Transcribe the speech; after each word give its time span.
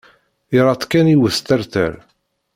Irra-tt 0.55 0.85
kan 0.91 1.11
i 1.13 1.15
wesṭerṭer. 1.19 1.93